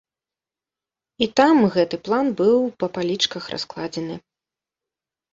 [1.25, 4.15] І там гэты план быў па палічках раскладзены.